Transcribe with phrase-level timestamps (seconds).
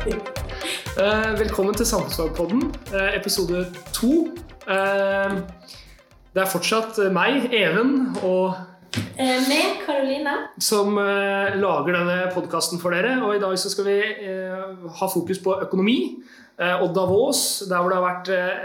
[0.00, 2.62] Eh, velkommen til Samfunnsfagpodden,
[2.94, 4.28] eh, episode to.
[4.68, 5.34] Eh,
[6.34, 8.54] det er fortsatt meg, Even, og
[9.18, 10.32] Meg, Med Karoline.
[10.58, 13.22] som lager denne podkasten for dere.
[13.22, 14.02] Og i dag så skal vi
[14.98, 16.16] ha fokus på økonomi.
[16.60, 18.64] Eh, og Davos, der hvor det har vært et,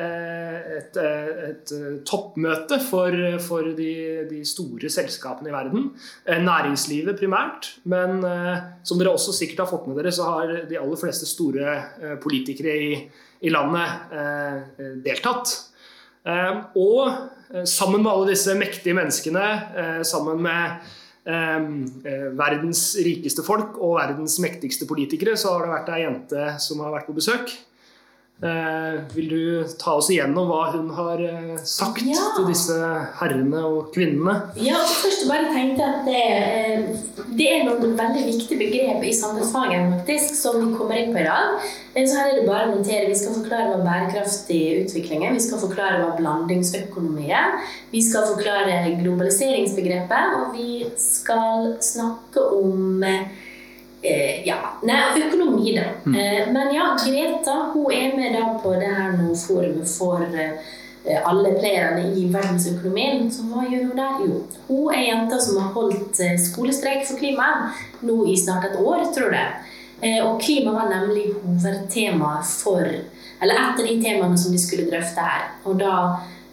[0.75, 3.15] et, eh, et eh, toppmøte for,
[3.45, 3.91] for de,
[4.27, 5.85] de store selskapene i verden.
[6.27, 7.69] Eh, næringslivet primært.
[7.87, 11.29] Men eh, som dere også sikkert har fått med dere, så har de aller fleste
[11.29, 12.89] store eh, politikere i,
[13.47, 15.53] i landet eh, deltatt.
[16.27, 16.99] Eh, og
[17.53, 20.91] eh, sammen med alle disse mektige menneskene, eh, sammen med
[21.31, 21.69] eh,
[22.11, 26.83] eh, verdens rikeste folk og verdens mektigste politikere, så har det vært ei jente som
[26.83, 27.55] har vært på besøk.
[28.43, 32.33] Eh, vil du ta oss igjennom hva hun har eh, sagt Ja.
[32.35, 32.75] til disse
[33.21, 34.33] herrene og kvinnene?
[34.59, 36.83] Ja, først bare tenkte at det, eh,
[37.39, 41.23] det er noen veldig viktige begrep i samfunnsfagen faktisk, som vi kommer inn på i
[41.23, 41.63] dag.
[41.95, 43.07] Så her er det bare å notere.
[43.07, 45.33] Vi skal forklare hva bærekraftig utvikling er.
[45.39, 47.55] Vi skal forklare hva blandingsøkonomi er.
[47.93, 50.35] Vi skal forklare globaliseringsbegrepet.
[50.41, 53.01] Og vi skal snakke om
[54.45, 55.85] ja, Nei, økonomi, da.
[56.11, 61.21] Eh, men ja, Greta hun er med da på det her nå forumet for eh,
[61.25, 63.29] alle playerne i verdensøkonomien.
[63.31, 64.19] Så hva gjør hun der?
[64.25, 68.79] Jo, hun er jenta som har holdt eh, skolestreik for klimaet nå i snart et
[68.81, 69.73] år, tror jeg.
[70.01, 72.83] Eh, og klima var nemlig hovedtemaet for
[73.43, 75.49] Eller et av de temaene som de skulle drøfte her.
[75.67, 76.44] Og da eh,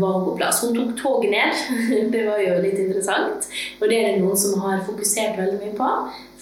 [0.00, 0.62] var hun på plass.
[0.64, 1.60] Hun tok toget ned.
[2.14, 3.48] det var jo litt interessant.
[3.80, 5.92] Og det er det noen som har fokusert veldig mye på.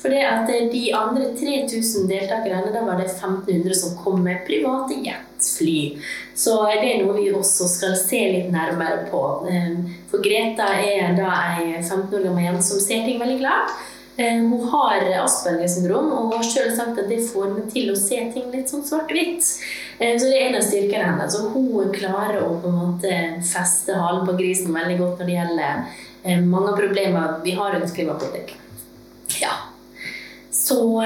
[0.05, 4.99] For det at de andre 3000 deltakerne, da var det 1500 som kom med private
[5.01, 5.97] jetfly.
[6.37, 9.23] Så det er noe vi også skal se litt nærmere på.
[9.49, 9.79] Eh,
[10.11, 13.73] For Greta er da ei 15 år gammel jente som ser ting veldig klart.
[14.17, 17.99] Eh, Hun har Asperger syndrom og har selv sagt at det får henne til å
[17.99, 19.49] se ting litt sånn svart-hvitt.
[19.99, 21.37] Eh, Så det er en av styrkene hennes.
[21.55, 25.85] Hun klarer å på en måte feste halen på grisen veldig godt når det gjelder
[26.25, 28.55] eh, mange av problemene vi har rundt klimapolitikk.
[29.41, 29.55] Ja.
[30.55, 31.03] Så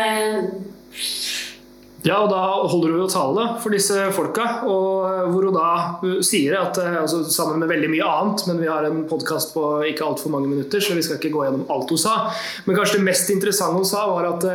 [2.06, 6.20] Ja, og da holder hun jo tale for disse folka, og hvor hun da uh,
[6.22, 9.64] sier at uh, altså, Sammen med veldig mye annet, men vi har en podkast på
[9.90, 12.14] ikke altfor mange minutter, så vi skal ikke gå gjennom alt hun sa.
[12.68, 14.46] Men kanskje det mest interessante hun sa, var at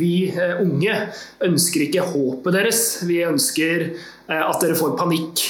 [0.00, 0.32] vi
[0.64, 0.96] unge
[1.44, 2.82] ønsker ikke håpet deres.
[3.08, 3.90] Vi ønsker
[4.28, 5.44] at dere får panikk.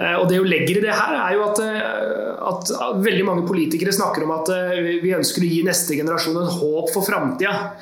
[0.00, 2.72] Eh, Og det hun legger i det her, er jo at, eh, at
[3.04, 6.92] veldig mange politikere snakker om at eh, vi ønsker å gi neste generasjon en håp
[6.94, 7.74] for framtida.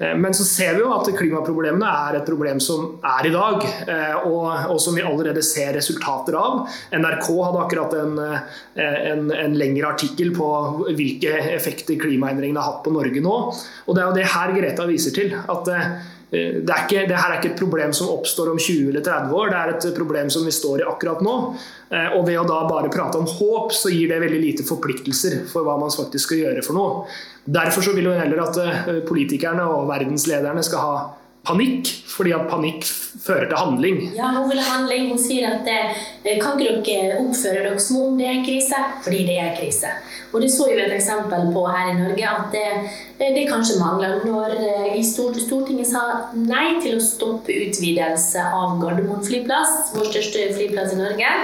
[0.00, 4.14] Men så ser vi jo at klimaproblemene er et problem som er i dag, eh,
[4.30, 6.62] og, og som vi allerede ser resultater av.
[6.96, 10.48] NRK hadde akkurat en, eh, en, en lengre artikkel på
[10.88, 13.36] hvilke effekter klimaendringene har hatt på Norge nå.
[13.84, 15.36] Og det er jo det her Greta viser til.
[15.36, 15.92] at eh,
[16.30, 19.34] det, er ikke, det her er ikke et problem som oppstår om 20 eller 30
[19.34, 21.36] år, det er et problem som vi står i akkurat nå.
[21.90, 25.40] Eh, Og ved å da bare prate om håp, så gir det veldig lite forpliktelser
[25.50, 27.06] for hva man faktisk skal gjøre for noe.
[27.50, 30.94] Derfor så vil hun heller at eh, politikerne og verdenslederne skal ha
[31.46, 32.84] panikk, fordi at panikk
[33.20, 34.00] fører til handling.
[34.16, 35.08] ja, hun vil ha handling.
[35.10, 38.80] Hun sier at eh, kan ikke dere oppføre dere som om det er krise?
[39.04, 39.92] Fordi det er krise.
[40.30, 42.66] Og det så jo et eksempel på her i Norge at det,
[43.18, 46.04] eh, det kanskje mangler når eh, Stortinget sa
[46.36, 51.34] nei til å stoppe utvidelse av Gardermoen flyplass, vår største flyplass i Norge.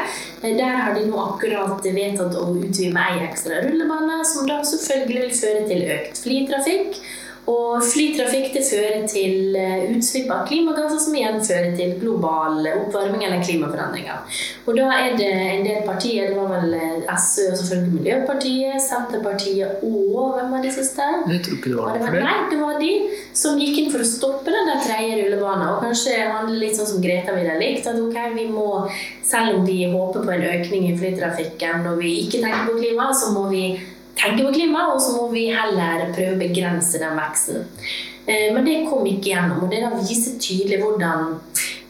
[0.44, 5.24] Der har de nå akkurat vedtatt å utvide med ei ekstra rullebane, som da selvfølgelig
[5.24, 7.00] vil føre til økt flytrafikk.
[7.46, 13.22] Og flytrafikk det fører til eh, utslipp av klimagasser, som igjen fører til global oppvarming
[13.26, 14.40] eller klimaforandringer.
[14.66, 16.74] Og da er det en del partier, det var vel
[17.06, 21.06] SØ SV og selvfølgelig Miljøpartiet, Senterpartiet og hvem var det siste?
[21.30, 22.92] Jeg tror ikke det var det var, nei, det var de
[23.36, 25.66] som gikk inn for å stoppe den der tredje rullebanen.
[25.74, 27.88] Og kanskje handle litt sånn som Greta ville likt.
[27.90, 28.68] At ok, vi må,
[29.26, 33.10] selv om vi håper på en økning i flytrafikken og vi ikke tenker på klima,
[33.16, 33.66] så må vi
[34.16, 37.64] tenke på klima, og så må vi heller prøve å begrense den veksten.
[38.26, 41.38] Eh, Men det kom ikke gjennom, og det da viser tydelig hvordan,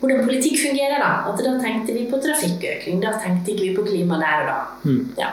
[0.00, 1.00] hvordan politikk fungerer.
[1.00, 1.12] Da.
[1.30, 4.60] At da tenkte vi på trafikkøkning, da tenkte ikke vi på klima der og da.
[4.84, 5.02] Mm.
[5.18, 5.32] Ja.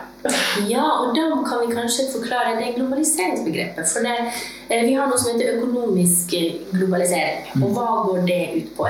[0.70, 3.88] Ja, og da kan vi kanskje forklare det globaliseringsbegrepet.
[3.92, 4.32] For det,
[4.70, 7.50] eh, vi har noe som heter økonomisk eh, globalisering.
[7.60, 8.88] Og hva går det ut på?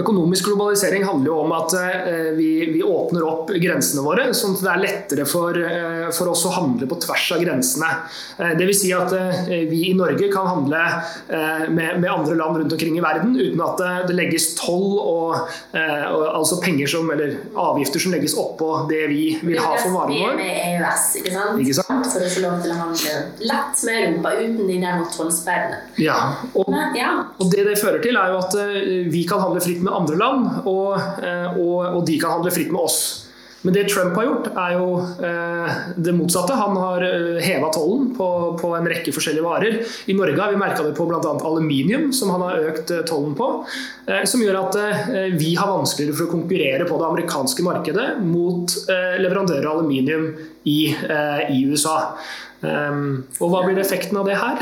[0.00, 4.64] Økonomisk globalisering handler jo om at eh, vi, vi åpner opp grensene våre, sånn at
[4.64, 5.60] det er lettere for,
[6.16, 7.92] for oss å handle på tvers av grensene.
[8.58, 8.80] Dvs.
[8.80, 9.12] Si at
[9.68, 10.78] vi i Norge kan handle
[11.68, 16.24] med, med, andre land rundt omkring i verden uten at det legges toll og, og
[16.30, 20.39] altså penger som, eller avgifter som legges oppå det vi vil ha for varene våre.
[20.40, 21.62] Med EØS, ikke sant?
[21.62, 22.10] ikke sant?
[22.10, 23.16] For å få lov til å handle
[23.52, 25.80] lett med Europa uten de der tollsperrene.
[26.00, 26.18] Ja,
[26.54, 27.14] og, ja.
[27.38, 28.56] og det det fører til, er jo at
[29.12, 32.72] vi kan handle fritt med andre land, og, eh, og, og de kan handle fritt
[32.72, 33.00] med oss.
[33.62, 34.86] Men det Trump har gjort, er jo
[35.26, 36.56] eh, det motsatte.
[36.56, 38.28] Han har eh, heva tollen på,
[38.60, 39.80] på, en rekke forskjellige varer.
[40.08, 41.20] I Norge har vi merka det på bl.a.
[41.20, 43.50] aluminium, som han har økt eh, tollen på.
[44.26, 44.76] Som gjør at
[45.38, 50.32] vi har vanskeligere for å konkurrere på det amerikanske markedet mot leverandører av aluminium
[50.66, 52.00] i, i USA.
[52.60, 54.58] Um, og hva blir effekten av det her?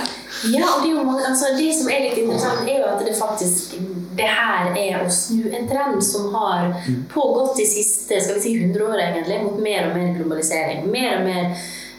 [0.52, 3.74] Ja, og det, jo, altså, det, som er litt interessant, er jo at det faktisk
[4.18, 7.04] det her er å snu en trend som har mm.
[7.12, 10.84] pågått de siste skal vi si, 100 år egentlig, mot mer og mer globalisering.
[10.92, 11.44] Mer og mer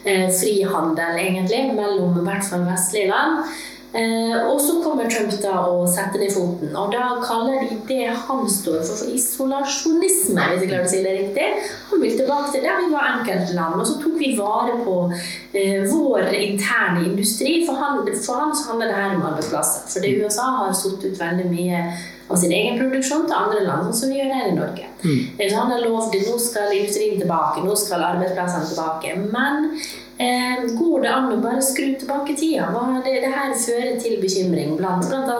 [0.04, 3.44] eh, frihandel egentlig, mellom i hvert fall vestlige land.
[3.92, 6.70] Eh, og så kommer Trump da og setter ned foten.
[6.78, 11.02] Og da kaller de det han står for, for isolasjonisme, hvis jeg klarer å si
[11.02, 11.48] det riktig.
[11.90, 15.82] Han vil tilbake til der vi var enkeltland, og så tok vi vare på eh,
[15.90, 17.60] vår interne industri.
[17.66, 19.90] For han, for han så handler det her om arbeidsplasser.
[19.90, 21.84] For det USA har satt ut veldig mye
[22.30, 24.86] av sin egen produksjon til andre land, sånn som vi gjør her i Norge.
[25.02, 25.22] Mm.
[25.40, 29.16] Så han har lovd nå skal industrien tilbake, nå skal arbeidsplassene tilbake.
[29.34, 29.72] Men
[30.20, 32.66] Eh, går det an å bare skru tilbake tida?
[32.74, 35.36] Hva det, det her fører til bekymring blant bl.a.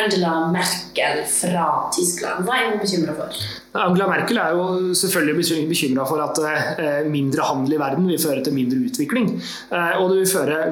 [0.00, 2.46] Angela Merkel fra Tyskland.
[2.48, 3.42] Hva er hun bekymra for?
[3.76, 8.40] Angela Merkel er jo selvfølgelig bekymra for at eh, mindre handel i verden vil føre
[8.46, 9.34] til mindre utvikling.
[9.68, 10.62] Eh, og det føre,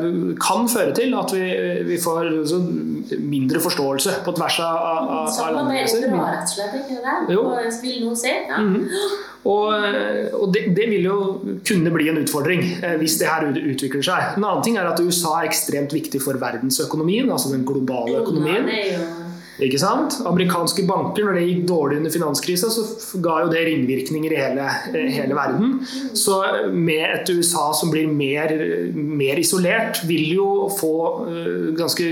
[0.40, 1.44] kan føre til at vi,
[1.90, 2.62] vi får altså,
[3.20, 6.08] mindre forståelse på tvers av, av, av landegrenser.
[6.08, 7.18] Bra, rett og slett, ikke det?
[7.36, 7.44] Jo.
[7.84, 8.32] Vil noen se?
[8.48, 8.56] Ja.
[8.56, 9.29] Mm -hmm.
[9.48, 9.72] Og,
[10.36, 11.18] og det, det, vil jo
[11.64, 14.34] kunne bli en utfordring eh, hvis det her utvikler seg.
[14.36, 18.68] En annen ting er at USA er ekstremt viktig for verdensøkonomien, altså den globale økonomien.
[19.64, 20.18] Ikke sant?
[20.26, 22.84] Amerikanske banker, når det gikk dårlig under finanskrisa, så
[23.22, 25.74] ga jo det ringvirkninger i hele, hele, verden.
[26.16, 26.38] Så
[26.72, 28.54] med et USA som blir mer,
[28.94, 30.48] mer isolert, vil jo
[30.78, 30.94] få
[31.26, 32.08] uh, ganske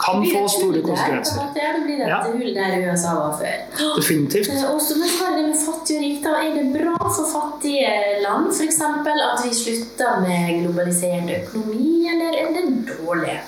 [0.00, 1.50] Kan få store konsekvenser.
[1.56, 2.20] Det blir et ja.
[2.28, 3.58] hull der USA var før.
[3.98, 4.52] Definitivt.
[4.70, 6.30] Også, men hva er det med fattig og rik?
[6.30, 7.90] Er det bra for fattige
[8.22, 8.80] land f.eks.
[8.80, 13.38] at vi slutter med globalisert økonomi, eller er det dårlig?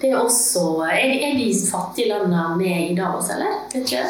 [0.00, 3.54] Det er også Er, de fattige landene med i dag også, eller?
[3.72, 4.04] Vet ikke.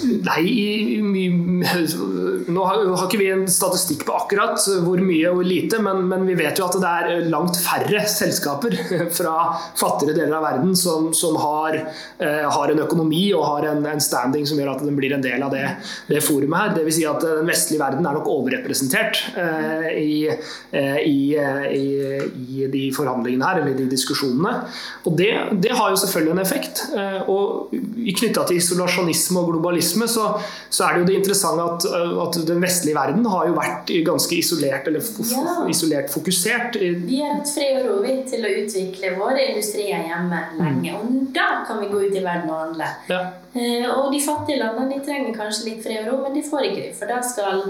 [0.00, 4.56] Nei, nå har, har, ikke vi en statistikk på akkurat
[4.86, 8.00] hvor mye og hvor lite, men, men, vi vet jo at det er langt færre
[8.08, 8.72] selskaper
[9.18, 9.34] fra
[9.76, 14.00] fattigere deler av verden som, som har, eh, har, en økonomi og har en, en,
[14.02, 15.66] standing som gjør at den blir en del av det,
[16.08, 16.72] det forumet her.
[16.78, 16.96] Dvs.
[16.96, 21.84] Si at den vestlige verden er nok overrepresentert eh, i, eh, i, i,
[22.32, 24.56] i, de forhandlingene her, eller de diskusjonene.
[25.04, 25.30] Og det,
[25.60, 26.84] det har jo selvfølgelig en effekt.
[26.96, 27.76] Eh, og
[28.22, 30.40] Knytta til isolasjonisme og globalisme kapitalisme, så,
[30.70, 31.86] så, er det jo det interessante at,
[32.26, 35.00] at, den vestlige verden har jo vært ganske isolert, eller
[35.30, 35.56] ja.
[35.68, 36.78] isolert fokusert.
[36.80, 41.64] Vi har hatt fred og ro til å utvikle våre industrier hjemme lenge, og da
[41.66, 42.92] kan vi gå ut i verden og handle.
[43.10, 43.24] Ja.
[43.52, 46.68] Eh, og de fattige landene de trenger kanskje litt fred og ro, men de får
[46.68, 47.66] ikke det, for da skal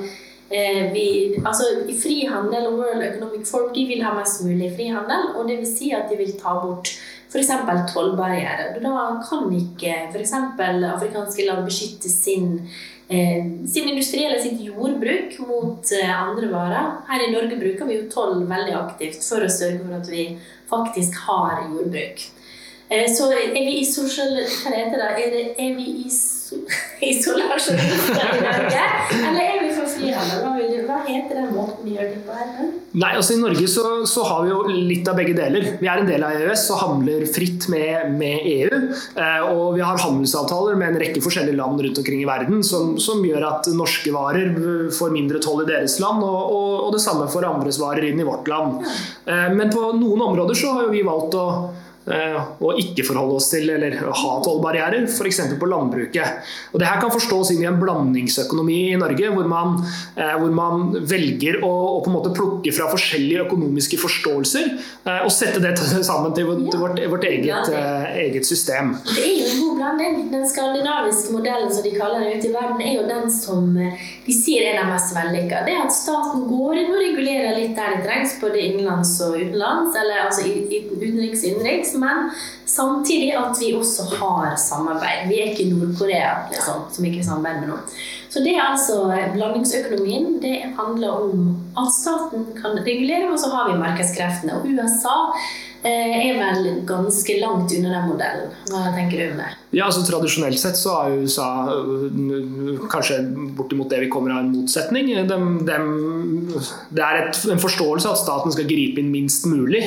[0.53, 1.07] eh, vi,
[1.43, 5.73] altså Frihandel og World Economic Forum de vil ha mest mulig frihandel, og det vil
[5.73, 6.95] si at de vil ta bort
[7.33, 7.93] f.eks.
[7.93, 8.81] tollbarrierer.
[8.83, 10.35] Da kan ikke f.eks.
[10.35, 12.69] afrikanske land beskytte sin,
[13.09, 16.93] eh, sin, industri eller sitt jordbruk mot eh, andre varer.
[17.09, 20.29] Her i Norge bruker vi jo toll veldig aktivt for å sørge for at vi
[20.73, 22.29] faktisk har jordbruk.
[22.93, 24.37] Eh, så er vi i sosial...
[24.37, 25.11] Hva heter det?
[25.25, 26.09] Er, det, er vi i
[27.13, 28.83] isolasjonister i Norge?
[29.17, 30.45] Eller er vi for frihandel?
[31.07, 32.71] Heter den måten vi gjør det på her?
[32.93, 35.67] Nei, altså I Norge så, så, har vi jo litt av begge deler.
[35.81, 38.81] Vi er en del av EØS og handler fritt med, med EU.
[39.17, 42.97] Eh, og vi har handelsavtaler med en rekke forskjellige land rundt omkring i verden som,
[43.03, 44.53] som gjør at norske varer
[44.95, 48.21] får mindre toll i deres land, og, og, og, det samme for andres varer inn
[48.21, 48.83] i vårt land.
[49.27, 51.47] Eh, men på noen områder så har jo vi valgt å
[52.03, 55.41] og eh, ikke forholde oss til eller ha tollbarrierer, f.eks.
[55.59, 56.49] på landbruket.
[56.73, 59.77] Og det her kan forstås inn i en blandingsøkonomi i Norge, hvor man,
[60.17, 65.21] eh, hvor man velger å, å, på en måte plukke fra forskjellige økonomiske forståelser eh,
[65.23, 68.97] og sette det sammen til vårt, vårt, vårt eget, eget, system.
[69.07, 70.19] Det er jo en god blanding.
[70.33, 74.35] Den skandinaviske modellen som de kaller det ute i verden, er jo den som de
[74.35, 75.63] sier er den mest vellykka.
[75.69, 79.39] Det er at staten går inn og regulerer litt der det trengs, både innenlands og
[79.39, 82.31] utenlands, eller altså utenriks innenriks men
[82.69, 85.29] samtidig at vi også har samarbeid.
[85.29, 87.97] Vi er ikke Nord-Korea liksom, som ikke samarbeider med noen.
[88.33, 90.39] Så det er altså blandingsøkonomien.
[90.41, 94.57] Det handler om at staten kan regulere, og så har vi markedskreftene.
[94.57, 95.19] Og USA
[95.83, 98.51] Eh, er vel ganske langt unna den modellen.
[98.71, 99.49] Hva tenker du om det?
[99.75, 103.17] Ja, altså Tradisjonelt sett så har USA øh, kanskje
[103.57, 105.11] bortimot det vi kommer av en motsetning.
[105.11, 105.25] De,
[105.67, 105.81] de,
[106.95, 109.83] det er et, en forståelse at staten skal gripe inn minst mulig,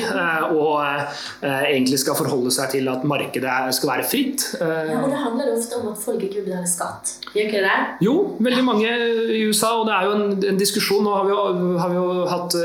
[0.52, 4.50] og eh, egentlig skal forholde seg til at markedet skal være fritt.
[4.60, 7.16] Ja, og Det handler ofte om at folk ikke vil betale skatt.
[7.32, 7.78] Gjør ikke det?
[8.04, 8.92] Jo, veldig mange
[9.36, 11.04] i USA, og det er jo en, en diskusjon.
[11.06, 12.58] Nå har vi, jo, har vi jo hatt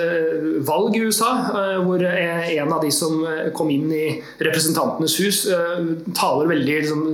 [0.68, 1.30] valg i USA,
[1.84, 3.20] hvor en av de som
[3.56, 4.06] kom inn i
[4.40, 5.42] Representantenes hus,
[6.16, 7.04] taler veldig liksom,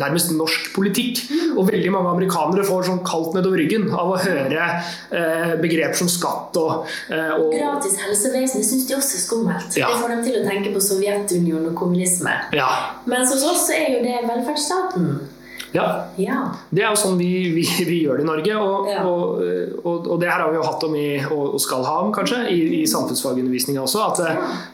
[0.00, 1.24] nærmest norsk politikk.
[1.56, 4.68] Og veldig mange amerikanere får sånn kaldt nedover ryggen av å høre
[5.12, 9.76] eh, begrep som skatt og, eh, og Gratis helsevesen det syns de også er skummelt.
[9.78, 9.90] Ja.
[9.90, 12.34] Det får dem til å tenke på Sovjetunionen og kommunisme.
[12.56, 12.70] Ja.
[13.10, 15.08] Mens hos oss er jo det velferdsstaten.
[15.72, 15.84] Ja.
[16.20, 16.38] ja.
[16.70, 18.56] Det er jo sånn vi, vi, vi gjør det i Norge.
[18.60, 19.04] Og, ja.
[19.08, 19.40] og,
[19.82, 22.42] og, og, det her har vi jo hatt om i, og skal ha om kanskje,
[22.52, 24.04] i, i samfunnsfagundervisninga også.
[24.04, 24.22] At,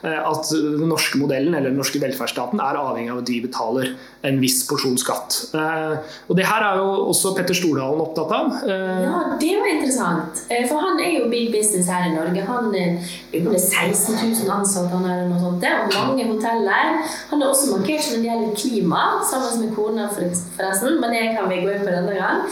[0.05, 3.95] eh, at, den norske modellen, eller den norske velferdsstaten, er avhengig av at vi betaler
[4.26, 5.37] en viss porsjon skatt.
[5.54, 8.56] Eh, og det her er jo også Petter Stordalen opptatt av.
[8.66, 10.42] Eh, ja, det var interessant.
[10.70, 12.42] For han er jo big business her i Norge.
[12.48, 12.98] Han er
[13.32, 16.98] 16 000 ansatte, han er noe sånt, og mange hoteller.
[17.30, 21.48] Han er også markert som en del klima, sammen med kona forresten men det kan
[21.50, 22.44] vi gå inn på denne gang.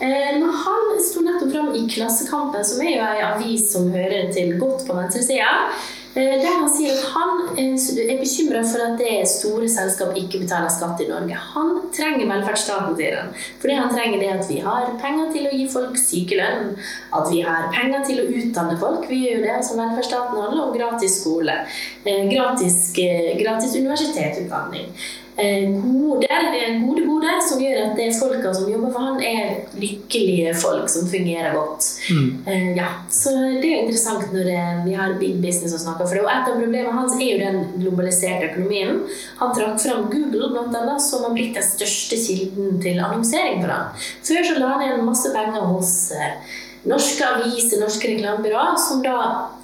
[0.00, 4.56] Men han sto nettopp fram i Klassekampen, som er jo en avis som hører til
[4.60, 9.24] godt på venstresida, eh, der han sier at han eh, er bekymra for at det
[9.26, 11.38] store selskap ikke betaler skatt i Norge.
[11.54, 13.32] Han trenger velferdsstaten til den.
[13.58, 16.76] For det han trenger, er at vi har penger til å gi folk sykelønn.
[17.18, 19.08] At vi har penger til å utdanne folk.
[19.10, 19.58] Vi gjør jo det.
[19.66, 21.58] som Velferdsstaten handler om gratis skole.
[22.04, 24.90] Gratis, gratis universitetsutdanning.
[25.36, 26.44] Eh, goder,
[26.86, 31.08] gode goder som gjør at det folka som jobber for han, er lykkelige folk som
[31.10, 31.88] fungerer godt.
[32.14, 32.28] Mm.
[32.46, 32.90] Uh, ja.
[33.10, 34.50] Så det er interessant når
[34.84, 36.22] vi har big business å snakke for.
[36.22, 39.02] Og et av problemene hans er jo den globaliserte økonomien.
[39.40, 43.74] Han trakk fram Google blant annet, som har blitt den største kilden til annonsering for
[43.74, 44.06] ham.
[44.28, 46.54] Før så la han igjen masse penger hos uh,
[46.88, 49.18] norske aviser, norske reklamebyråer, som da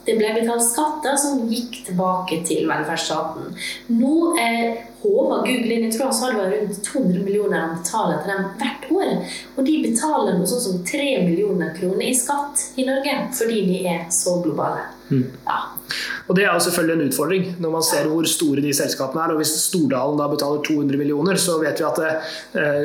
[0.06, 3.50] det ble betalt skatter som gikk tilbake til velferdsstaten.
[3.92, 5.84] Nå er håver Google inn.
[5.86, 9.12] Jeg tror han sa det var rundt 200 millioner han betaler til dem hvert år.
[9.56, 13.82] Og de betaler noe sånn som 3 millioner kroner i skatt i Norge fordi de
[13.92, 14.88] er så globale.
[15.10, 15.28] Mm.
[15.46, 15.60] Ja.
[16.28, 19.34] Og Det er jo selvfølgelig en utfordring når man ser hvor store de selskapene er.
[19.34, 22.12] og Hvis Stordalen da betaler 200 millioner, så vet vi at det,
[22.60, 22.84] eh,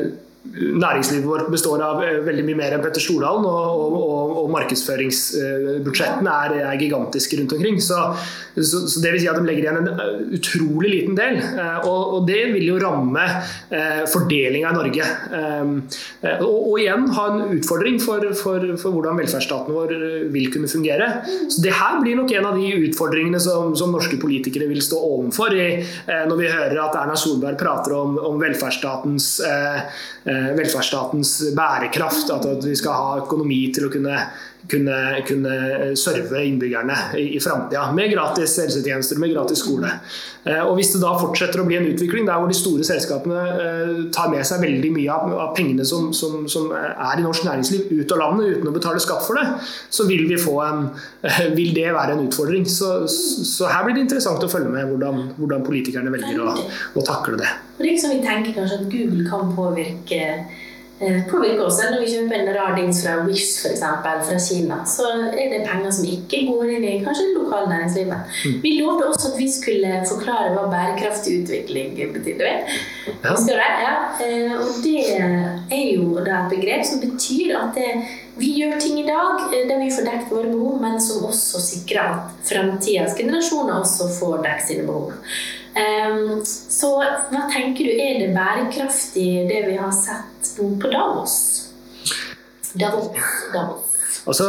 [0.56, 6.36] næringslivet vårt består av eh, veldig mye mer enn Petter Stordalen, og, og, og markedsføringsbudsjettene
[6.46, 7.80] er, er, gigantiske rundt omkring.
[7.84, 8.00] Så,
[8.56, 11.42] så, så, det vil si at de legger igjen en eh, utrolig liten del.
[11.44, 13.26] Eh, og, og det vil jo ramme
[14.12, 15.06] fordelinga i Norge.
[16.46, 19.94] Og, igjen ha en utfordring for, for, for, hvordan velferdsstaten vår
[20.34, 21.08] vil kunne fungere.
[21.52, 25.00] Så det her blir nok en av de utfordringene som, som norske politikere vil stå
[25.00, 25.68] overfor i,
[26.30, 32.32] når vi hører at Erna Solberg prater om, om velferdsstatens eh, Eh, velferdsstatens bærekraft.
[32.36, 34.20] At vi skal ha økonomi til å kunne,
[34.72, 35.56] kunne, kunne
[36.00, 39.92] serve innbyggerne i, i framtida med gratis helsetjenester, med gratis skole.
[40.46, 43.44] Eh, og Hvis det da fortsetter å bli en utvikling der hvor de store selskapene
[43.54, 47.48] eh, tar med seg veldig mye av, av pengene som, som, som, er i norsk
[47.48, 49.46] næringsliv ut av landet uten å betale skatt for det,
[49.94, 50.86] så vil, en,
[51.58, 52.68] vil det være en utfordring.
[52.70, 56.54] Så, så, her blir det interessant å følge med hvordan, hvordan politikerne velger å,
[56.96, 57.52] å takle det.
[57.76, 60.22] Og det er ikke sånn vi tenker kanskje at Google kan påvirke
[61.00, 61.90] eh, også.
[61.92, 65.92] Når vi kjøper en rar dings fra Wish eksempel, fra Kina, så er det penger
[65.92, 68.38] som ikke går inn i kanskje lokalnæringslivet.
[68.46, 68.60] Mm.
[68.64, 72.54] Vi lovte også at vi skulle forklare hva bærekraftig utvikling betydde.
[73.24, 73.36] Ja.
[73.48, 73.58] Det?
[73.58, 73.96] Ja.
[74.26, 77.92] Eh, og det er jo et begrep som betyr at det,
[78.40, 81.62] vi gjør ting i dag eh, der vi får dekket våre behov, men som også
[81.64, 85.14] sikrer at fremtidens generasjoner også får dekket sine behov.
[85.76, 91.36] Um, så hva tenker du, er det bærekraftig det vi har sett nå på Davos?
[92.80, 93.12] Davos.
[93.52, 93.96] Davos.
[94.26, 94.46] Altså,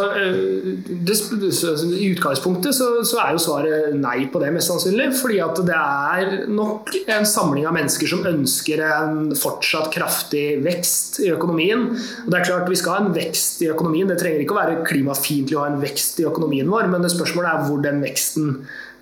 [1.93, 5.11] I utgangspunktet så, så, er jo svaret nei på det, mest sannsynlig.
[5.19, 11.21] Fordi at det er nok en samling av mennesker som ønsker en fortsatt kraftig vekst
[11.27, 11.91] i økonomien.
[12.25, 14.09] Og det er klart Vi skal ha en vekst i økonomien.
[14.09, 17.13] Det trenger ikke å være klimafiendtlig å ha en vekst i økonomien vår, men det
[17.13, 18.55] spørsmålet er hvor den veksten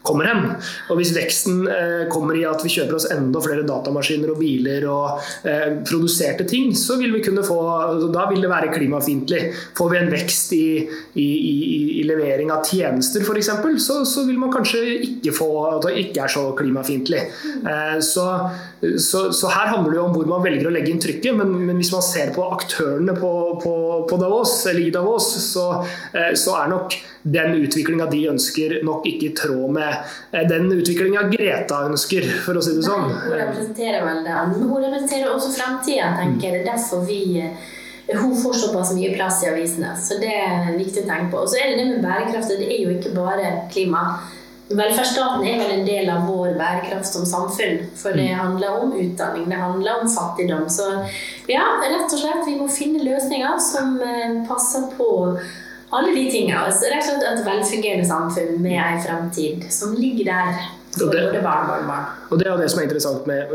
[0.05, 0.43] kommer hen.
[0.93, 1.65] Og hvis veksten
[2.13, 5.25] kommer i at vi kjøper oss enda flere datamaskiner og biler og
[5.89, 7.61] produserte ting, så vil vi kunne få
[8.15, 9.41] Da vil det være klimafiendtlig.
[9.77, 10.67] Får vi en vekst i,
[11.21, 11.55] i, i,
[12.01, 13.51] i levering av tjenester f.eks.,
[13.85, 17.23] så, så vil man kanskje ikke få at det ikke er så klimafiendtlig.
[18.05, 18.27] Så,
[18.99, 21.55] så, så, her handler det jo om hvor man velger å legge inn trykket, men,
[21.69, 23.33] men hvis man ser på aktørene på,
[23.63, 23.75] på,
[24.11, 25.69] på Davos, eller i Davos, så,
[26.13, 29.94] så er nok den utviklinga de ønsker, nok ikke i tråd med
[30.51, 33.09] den utviklinga Greta ønsker, for å si det sånn.
[33.13, 34.67] Hun representerer vel det andre.
[34.69, 36.59] Hun representerer også framtida, tenker jeg.
[36.59, 37.23] Det er derfor vi
[38.13, 39.95] hun får såpass mye plass i avisene.
[39.97, 41.45] Så det er viktig å tenke på.
[41.45, 42.53] Og så er det det med bærekraft.
[42.53, 44.05] Det er jo ikke bare klima.
[44.65, 47.83] Velferdsstaten er vel en del av vår bærekraft som samfunn.
[48.01, 48.39] For det mm.
[48.41, 50.69] handler om utdanning, det handler om fattigdom.
[50.73, 50.89] Så
[51.49, 55.09] ja, rett og slett, vi må finne løsninger som eh, passer på
[55.93, 56.61] alle de tingene.
[56.61, 60.65] Altså, rett og slett et velfungerende samfunn med en fremtid som ligger der
[61.01, 61.73] både barn
[62.31, 63.53] og Det er jo det som er interessant med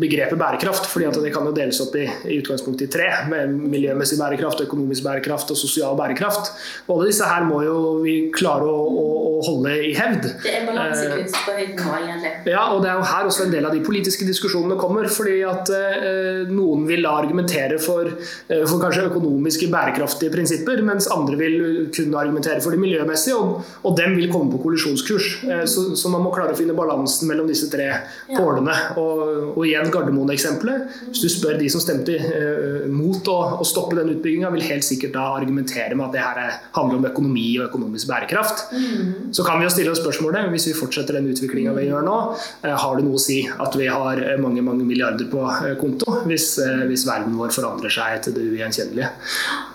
[0.00, 0.86] begrepet bærekraft.
[0.90, 3.08] fordi at Det kan jo deles opp i, i utgangspunktet i tre.
[3.30, 6.52] med Miljømessig bærekraft, økonomisk bærekraft og sosial bærekraft.
[6.88, 9.04] Og alle disse her må jo vi klare å, å,
[9.38, 10.26] å holde i hevd.
[10.42, 12.32] Det er balansekunst på høyt nivå, egentlig.
[12.50, 15.08] Ja, og det er jo her også en del av de politiske diskusjonene kommer.
[15.16, 18.08] fordi at eh, noen vil argumentere for,
[18.48, 21.56] for, kanskje økonomiske bærekraftige prinsipper, mens andre vil
[21.94, 25.30] kunne argumentere for det miljømessige, og, og dem vil komme på kollisjonskurs.
[25.46, 27.88] Eh, så, så man må klare å finne balansen mellom disse tre
[28.30, 28.74] pålene.
[29.00, 29.22] Og,
[29.56, 30.96] og igjen Gardermoen-eksempelet.
[31.10, 34.86] Hvis du spør de som stemte uh, mot å, å, stoppe den utbygginga, vil helt
[34.86, 38.66] sikkert da argumentere med at det her handler om økonomi og økonomisk bærekraft.
[38.72, 39.32] Mm.
[39.36, 42.16] Så kan vi jo stille oss spørsmålet, hvis vi fortsetter den utviklinga vi gjør nå,
[42.64, 46.20] uh, har det noe å si at vi har mange mange milliarder på uh, konto
[46.26, 46.56] hvis,
[46.88, 49.10] hvis, verden vår forandrer seg til det ugjenkjennelige.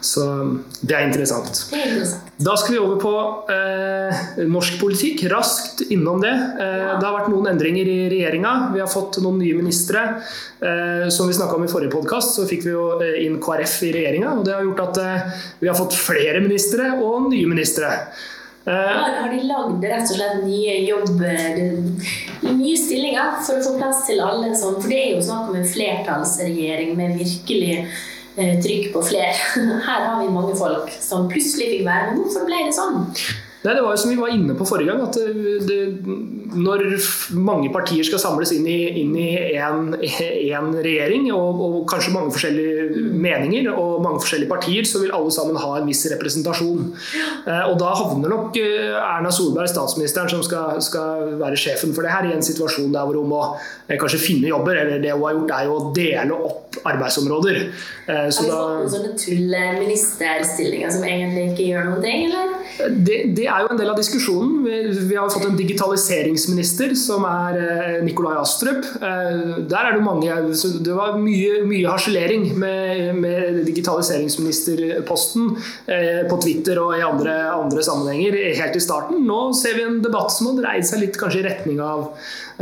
[0.04, 0.26] Så
[0.82, 1.66] det er interessant.
[1.72, 2.32] Det er interessant.
[2.42, 3.14] Da skal vi over på
[4.50, 5.24] norsk politikk.
[5.32, 6.34] Raskt innom det.
[7.00, 8.52] Det har vært noen endringer i regjeringa.
[8.74, 10.04] Vi har fått noen nye ministre.
[10.60, 13.78] Eh, som vi snakka om i forrige podkast, så fikk vi jo eh, inn KrF
[13.88, 14.36] i regjeringa.
[14.38, 17.92] Og det har gjort at eh, vi har fått flere ministre og nye ministre.
[18.62, 21.62] Har de lagd rett og slett nye jobber,
[22.46, 24.52] nye stillinger for å få plass til alle?
[24.54, 27.80] For det er jo snakk om en flertallsregjering med virkelig
[28.38, 29.34] trykk på flere.
[29.88, 32.22] Her har vi mange folk som plutselig fikk være med.
[32.22, 33.02] Hvorfor ble det sånn?
[33.62, 35.18] Nei, Det var jo som vi var inne på forrige gang, at
[35.68, 35.80] det,
[36.58, 36.82] når
[37.38, 39.12] mange partier skal samles inn i, én
[39.62, 39.92] en,
[40.58, 45.34] en, regjering, og, og, kanskje mange forskjellige meninger og mange forskjellige partier, så vil alle
[45.34, 46.90] sammen ha en viss representasjon.
[47.46, 52.06] Eh, og Da havner nok eh, Erna Solberg, statsministeren, som skal, skal være sjefen for
[52.06, 54.80] det her, i en situasjon der hvor hun må eh, kanskje finne jobber.
[54.82, 57.62] Eller det hun har gjort, er jo å dele opp arbeidsområder.
[58.32, 62.51] Så har vi fått sånne tulleministerstillinger som egentlig ikke gjør noen ting, eller?
[62.80, 64.62] Det, det er jo en del av diskusjonen.
[64.66, 64.78] Vi,
[65.10, 68.86] vi har fått en digitaliseringsminister som er eh, Nikolai Astrup.
[68.98, 70.38] Eh, der er det mange
[70.86, 75.52] Det var mye, mye harselering med, med digitaliseringsministerposten
[75.92, 79.26] eh, på Twitter og i andre, andre, sammenhenger helt i starten.
[79.28, 82.12] Nå ser vi en debatt som har dreid seg litt kanskje i retning av,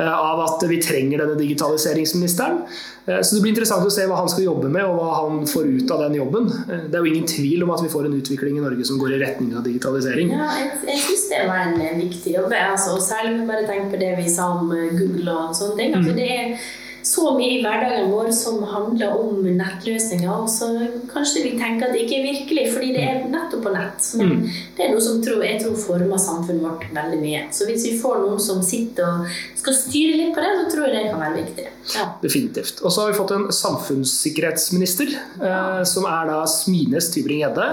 [0.08, 2.62] av at vi trenger denne digitaliseringsministeren.
[3.06, 5.46] Eh, så Det blir interessant å se hva han skal jobbe med, og hva han
[5.50, 6.50] får ut av den jobben.
[6.70, 9.00] Eh, det er jo ingen tvil om at vi får en utvikling i Norge som
[9.02, 10.32] går i retning av digitalisering.
[10.36, 12.54] Ja, Jeg, jeg syns det var en viktig jobb.
[12.54, 15.98] Altså, særlig vi bare tenker på det vi sa om eh, Google og sånne ting.
[16.00, 16.70] Altså, det er
[17.10, 20.68] så mye i hverdagen vår som handler om nettløsninger, og så
[21.10, 24.10] kanskje vi tenker at det ikke er virkelig, fordi det er nettopp på nett.
[24.20, 24.44] Men mm.
[24.78, 27.42] det er noe som tror, jeg tror former samfunnet vårt veldig mye.
[27.56, 30.86] Så hvis vi får noen som sitter og skal styre litt på det, så tror
[30.86, 31.68] jeg det kan være viktig.
[31.96, 32.06] Ja.
[32.22, 32.84] Definitivt.
[32.84, 37.70] Og så har vi fått en samfunnssikkerhetsminister, eh, som er da Smines Tybring-Gjedde.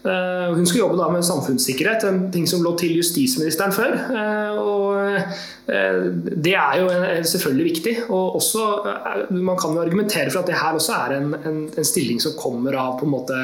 [0.00, 3.98] Uh, hun skulle jobbe da med samfunnssikkerhet, en ting som lå til justisministeren før.
[4.08, 4.86] Uh, og
[5.68, 6.06] uh,
[6.46, 6.88] Det er jo
[7.32, 7.96] selvfølgelig viktig.
[8.08, 8.64] og også,
[9.30, 12.32] Man kan jo argumentere for at det her også er en, en, en stilling som
[12.38, 13.36] kommer av på en måte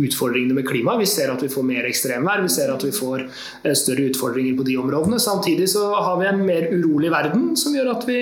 [0.00, 0.96] utfordringene med klima.
[1.00, 3.26] Vi ser at vi får mer ekstremvær, vi ser at vi får
[3.78, 5.20] større utfordringer på de områdene.
[5.22, 8.20] Samtidig så har vi en mer urolig verden som gjør at vi,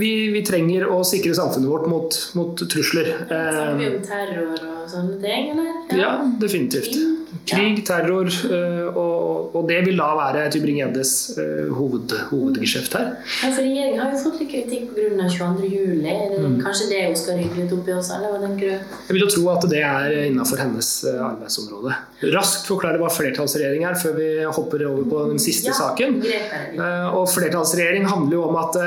[0.00, 3.12] vi, vi trenger å sikre samfunnet vårt mot, mot trusler.
[3.26, 5.52] Snakker vi om terror og sånne ting?
[5.54, 5.70] eller?
[5.90, 6.98] Ja, ja definitivt.
[7.46, 13.12] Krig, terror, eh, og, og, det vil da være Tybring-Gjeddes uh, hoved, hovedgeskjeft her.
[13.42, 15.04] Ja, for Regjeringen har jo fått litt kritikk pga.
[15.26, 16.04] 22.07.
[16.36, 16.58] Mm.
[16.62, 18.92] Kanskje det hun skal rydde litt opp i også, eller hva tenker du?
[19.08, 21.96] Jeg vil jo tro at det er innenfor hennes eh, arbeidsområde.
[22.34, 26.18] Raskt forklare hva flertallsregjering er, før vi hopper over på den siste ja, saken.
[27.16, 28.78] Og Flertallsregjering handler jo om at,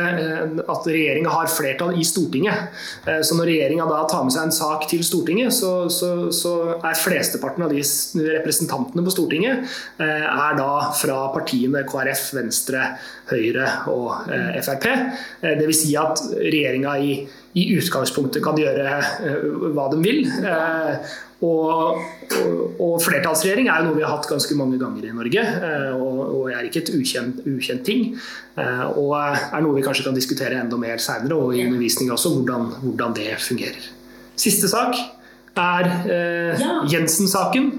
[0.63, 2.71] at regjeringa har flertall i Stortinget.
[3.05, 6.97] Så når regjeringa da tar med seg en sak til Stortinget, så så, så er
[6.97, 7.81] flesteparten av de
[8.39, 9.69] representantene på Stortinget
[10.23, 12.85] er da fra partiene KrF, Venstre,
[13.29, 14.87] Høyre og eh, Frp.
[15.43, 15.81] det Dvs.
[15.83, 17.15] Si at regjeringa i,
[17.53, 20.23] i, utgangspunktet kan gjøre eh, hva de vil.
[20.27, 21.99] Eh, og,
[22.35, 25.93] og, og, flertallsregjering er jo noe vi har hatt ganske mange ganger i Norge, eh,
[25.95, 28.09] og, og er ikke et ukjent, ukjent ting.
[28.59, 32.33] Eh, og er noe vi kanskje kan diskutere enda mer seinere, og i undervisning også,
[32.35, 33.87] hvordan, hvordan det fungerer.
[34.39, 34.99] Siste sak
[35.59, 37.71] er eh, Jensen-saken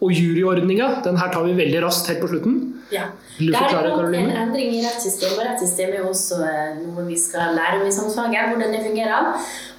[0.00, 1.02] og juryordninga.
[1.06, 2.65] Den her tar vi veldig raskt helt på slutten.
[2.90, 3.02] Ja.
[3.38, 4.18] Vil du Det forklare, Karoline?
[4.30, 7.92] en endring i rettssystemet, og rettssystemet er også eh, noe vi skal lære om i
[7.92, 9.32] samfunnsfaget, hvordan det fungerer.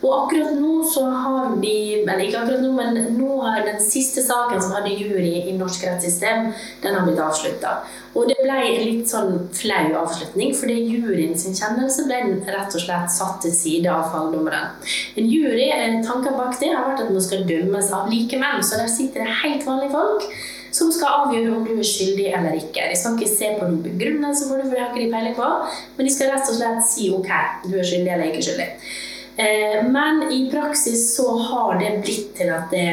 [0.04, 4.22] Og akkurat nå så har vi, eller ikke akkurat nå, men nå har den siste
[4.22, 6.52] saken som hadde jury i norsk rettssystem,
[6.84, 7.80] den har blitt avslutta.
[8.17, 12.84] Og det ble en litt sånn flau avslutning, fordi juryen sin kjennelse ble rett og
[12.84, 14.76] slett satt til side av fagdommeren.
[15.17, 15.72] En jury,
[16.06, 19.41] tanken bak det har vært at man skal dømmes av likemenn, så der sitter det
[19.41, 20.30] helt vanlige folk
[20.78, 22.86] som skal avgjøre om du er skyldig eller ikke.
[22.92, 25.38] De skal ikke se på noen begrunnelse for det, for det har ikke de peiling
[25.38, 25.52] på,
[25.98, 27.32] men de skal rett og slett si ok,
[27.68, 28.68] du er skyldig eller ikke skyldig.
[29.38, 32.88] Eh, Men i praksis så har det blitt til at det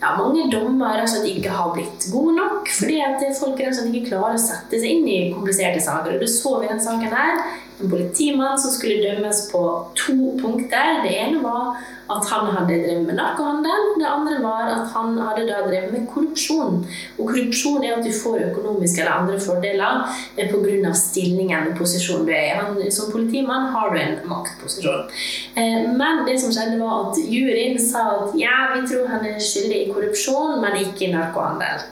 [0.00, 4.36] ja, mange dommer altså, ikke har blitt gode nok, fordi at folk altså, ikke klarer
[4.36, 6.16] å sette seg inn i kompliserte saker.
[6.16, 7.40] Og det så vi i denne saken her.
[7.80, 9.62] En politimann som skulle dømmes på
[9.94, 11.02] to punkter.
[11.04, 11.76] Det ene var
[12.08, 13.88] at han hadde drevet med narkohandel.
[14.00, 16.78] Det andre var at han hadde drevet med korrupsjon.
[17.18, 20.92] Og korrupsjon er at du får økonomiske eller andre fordeler eh, pga.
[20.94, 22.90] stillingen og posisjonen du er i.
[22.90, 25.10] Som politimann har du en maktposisjon.
[25.56, 29.42] Eh, Men det som skjedde var at juryen sa at ja, vi tror han er
[29.42, 31.84] skyldig i korrupsjon, men ikke i narkohandel.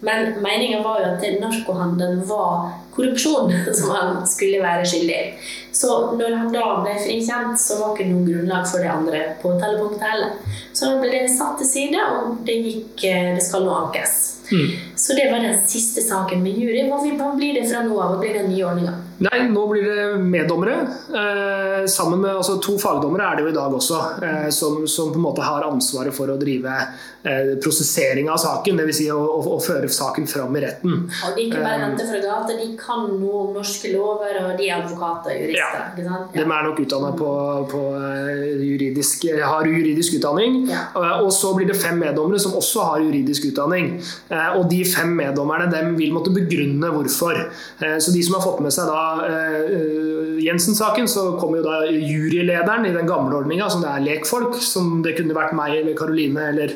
[0.00, 2.70] Men meningen var jo at narkohandel var
[3.00, 5.34] korrupsjon som han skulle være skyldig i.
[5.80, 10.04] Så når han da ble frikjent, så var ikke noe grunnlag for det andre påtalepunktet
[10.04, 10.34] heller.
[10.72, 14.18] Så da ble det satt til side, og det, gikk, eh, det skal nå ankes.
[14.50, 14.70] Mm.
[14.96, 16.82] Så det var den siste saken med jury.
[16.90, 18.14] Hva blir det fra nå av?
[18.14, 18.96] Hva blir den nye ordninga?
[19.20, 20.76] Nei, nå blir det meddommere.
[21.12, 25.10] Eh, sammen med altså, To fagdommere er det jo i dag også, eh, som, som
[25.12, 28.80] på en måte har ansvaret for å drive eh, prosessering av saken.
[28.80, 28.96] Dvs.
[29.00, 30.96] Si å, å, å føre saken fram i retten.
[31.28, 34.70] Og de ikke bare henter fra gata, de kan noe om norske lover, og de
[34.70, 35.84] er advokater og jurister.
[36.00, 36.08] Ja.
[36.08, 36.34] Sant?
[36.34, 37.30] De er nok utdannet på,
[37.74, 40.62] på eh, juridisk, har juridisk utdanning.
[40.72, 40.86] Ja.
[40.96, 43.92] Eh, Og så blir det fem meddommere som også har juridisk utdanning.
[44.32, 47.36] Eh, Og de fem meddommerne dem vil måtte begrunne hvorfor.
[47.80, 51.78] Eh, Så de som har fått med seg da eh, Jensen-saken, så kommer jo da
[51.92, 55.96] jurylederen i den gamle ordninga, som det er lekfolk, som det kunne vært meg eller
[55.98, 56.74] Karoline eller,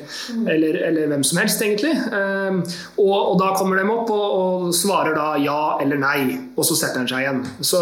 [0.49, 1.95] eller, eller hvem som helst, egentlig.
[1.95, 2.61] Eh,
[3.01, 6.77] Og, og da kommer de opp og, og svarer da ja eller nei, og så
[6.79, 7.41] setter han seg igjen.
[7.65, 7.81] Så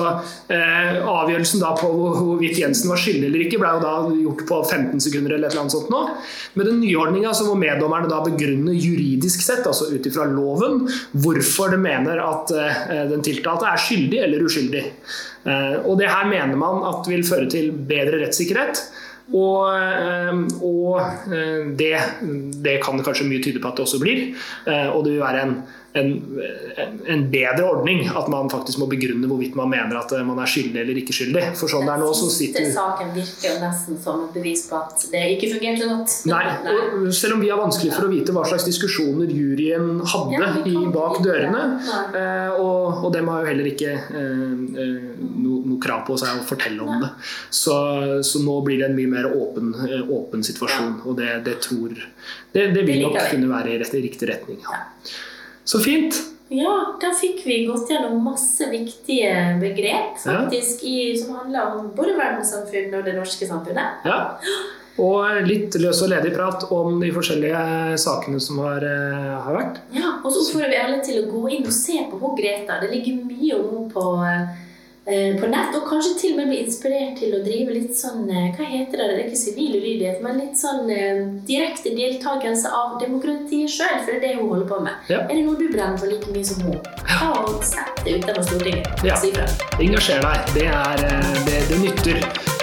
[0.52, 3.92] eh, avgjørelsen da på hvor- hvorvidt Jensen var skyldig eller ikke, ble jo da
[4.22, 6.02] gjort på 15 sekunder eller et eller annet sånt nå.
[6.58, 10.86] Med den nye ordninga så må meddommerne da begrunne juridisk sett, altså ut ifra loven,
[11.12, 14.84] hvorfor de mener at eh, den tiltalte er skyldig eller uskyldig.
[15.42, 18.82] Eh, og det her mener man at vil føre til bedre rettssikkerhet.
[19.32, 21.00] Og, eh, og
[21.32, 21.94] eh, det,
[22.64, 24.24] det kan kanskje mye tyde på at det også blir.
[24.92, 25.56] Og det vil være en,
[25.92, 26.40] en,
[27.06, 30.48] en bedre ordning at man faktisk må begrunne hvorvidt man mener at eh, man er
[30.48, 31.42] skyldig eller ikke skyldig.
[31.58, 34.78] For sånn det er nå, så sitter saken virker jo nesten som et bevis på
[34.78, 36.14] at det ikke fungerte godt.
[36.30, 40.38] Nei, og selv om vi har vanskelig for å vite hva slags diskusjoner juryen hadde
[40.40, 41.64] Ja, i bak dørene,
[42.16, 46.46] eh, og, og dem har jo heller ikke eh, noe, noe krav på seg å
[46.48, 47.10] fortelle om det.
[47.52, 47.74] Så,
[48.24, 49.74] så nå blir det en mye mer åpen,
[50.08, 51.92] åpen situasjon, og det, det tror
[52.52, 54.58] Det, det vil nok kunne være i rett, riktig retning.
[54.64, 54.80] Ja.
[55.64, 56.18] Så fint.
[56.52, 62.12] Ja, da fikk vi gått gjennom masse viktige begrep faktisk, i, som handler om både
[62.18, 64.04] verdenssamfunnet og det norske samfunnet.
[64.04, 64.18] Ja.
[65.00, 69.80] Og litt løs og ledig prat om de forskjellige sakene som har, eh, har vært.
[69.96, 72.80] Ja, Og så oppfordrer vi alle til å gå inn og se på Greta.
[72.80, 74.48] Det ligger mye om henne på, eh,
[75.04, 78.52] på nett, og kanskje til og med bli inspirert til å drive litt sånn eh,
[78.54, 79.08] Hva heter det?
[79.08, 84.14] Det er ikke sivil ulydighet, men litt sånn eh, direkte deltakelse av demokratiet sjøl, for
[84.14, 85.10] det er det hun holder på med.
[85.10, 85.24] Ja.
[85.26, 86.78] Er det noe du brenner for like mye som hun?
[87.02, 89.06] Ta og Sett det utenfor Stortinget.
[89.06, 89.18] Ja.
[89.82, 90.50] Engasjer deg.
[90.54, 92.61] Det, er, eh, det, det nytter.